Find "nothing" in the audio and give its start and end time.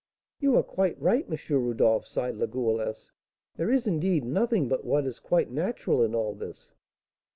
4.25-4.67